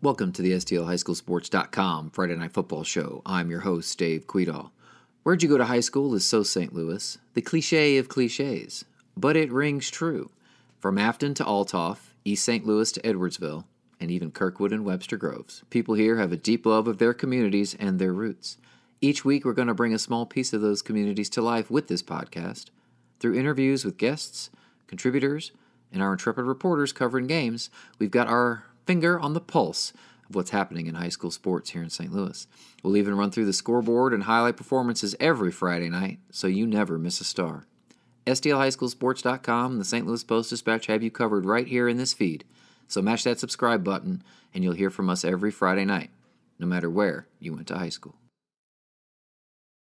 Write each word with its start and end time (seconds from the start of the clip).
Welcome 0.00 0.32
to 0.32 0.42
the 0.42 0.52
STLHighSchoolSports.com 0.52 2.10
Friday 2.10 2.36
Night 2.36 2.52
Football 2.52 2.84
Show. 2.84 3.20
I'm 3.26 3.50
your 3.50 3.60
host, 3.60 3.98
Dave 3.98 4.26
Kvidahl. 4.26 4.70
Where'd 5.22 5.42
you 5.42 5.48
go 5.48 5.58
to 5.58 5.64
high 5.64 5.80
school 5.80 6.14
is 6.14 6.24
so 6.24 6.42
St. 6.42 6.72
Louis, 6.72 7.18
the 7.34 7.42
cliche 7.42 7.98
of 7.98 8.08
cliches, 8.08 8.84
but 9.16 9.36
it 9.36 9.52
rings 9.52 9.90
true. 9.90 10.30
From 10.78 10.96
Affton 10.96 11.34
to 11.34 11.44
Althoff, 11.44 12.14
East 12.24 12.44
St. 12.44 12.64
Louis 12.64 12.90
to 12.92 13.00
Edwardsville, 13.02 13.64
and 14.00 14.10
even 14.10 14.30
Kirkwood 14.30 14.72
and 14.72 14.84
Webster 14.84 15.16
Groves, 15.16 15.64
people 15.68 15.94
here 15.94 16.16
have 16.16 16.32
a 16.32 16.36
deep 16.36 16.64
love 16.64 16.86
of 16.86 16.98
their 16.98 17.12
communities 17.12 17.74
and 17.74 17.98
their 17.98 18.12
roots. 18.12 18.56
Each 19.00 19.24
week, 19.24 19.44
we're 19.44 19.52
going 19.52 19.68
to 19.68 19.74
bring 19.74 19.92
a 19.92 19.98
small 19.98 20.26
piece 20.26 20.52
of 20.52 20.60
those 20.60 20.80
communities 20.80 21.28
to 21.30 21.42
life 21.42 21.70
with 21.70 21.88
this 21.88 22.02
podcast 22.02 22.66
through 23.18 23.34
interviews 23.34 23.84
with 23.84 23.98
guests, 23.98 24.50
contributors, 24.86 25.52
and 25.92 26.02
our 26.02 26.12
intrepid 26.12 26.44
reporters 26.44 26.92
covering 26.92 27.26
games. 27.26 27.70
We've 27.98 28.10
got 28.10 28.28
our 28.28 28.64
finger 28.86 29.18
on 29.18 29.34
the 29.34 29.40
pulse 29.40 29.92
of 30.28 30.34
what's 30.34 30.50
happening 30.50 30.86
in 30.86 30.94
high 30.94 31.08
school 31.08 31.30
sports 31.30 31.70
here 31.70 31.82
in 31.82 31.90
St. 31.90 32.12
Louis. 32.12 32.46
We'll 32.82 32.96
even 32.96 33.16
run 33.16 33.30
through 33.30 33.46
the 33.46 33.52
scoreboard 33.52 34.12
and 34.12 34.24
highlight 34.24 34.56
performances 34.56 35.16
every 35.18 35.50
Friday 35.50 35.88
night, 35.88 36.18
so 36.30 36.46
you 36.46 36.66
never 36.66 36.98
miss 36.98 37.20
a 37.20 37.24
star. 37.24 37.66
STLHighSchoolSports.com 38.26 39.72
and 39.72 39.80
the 39.80 39.84
St. 39.84 40.06
Louis 40.06 40.22
Post 40.22 40.50
Dispatch 40.50 40.86
have 40.86 41.02
you 41.02 41.10
covered 41.10 41.46
right 41.46 41.66
here 41.66 41.88
in 41.88 41.96
this 41.96 42.12
feed. 42.12 42.44
So 42.86 43.02
mash 43.02 43.24
that 43.24 43.38
subscribe 43.40 43.84
button, 43.84 44.22
and 44.52 44.62
you'll 44.62 44.74
hear 44.74 44.90
from 44.90 45.08
us 45.08 45.24
every 45.24 45.50
Friday 45.50 45.84
night, 45.84 46.10
no 46.58 46.66
matter 46.66 46.90
where 46.90 47.26
you 47.38 47.54
went 47.54 47.68
to 47.68 47.78
high 47.78 47.88
school. 47.88 48.16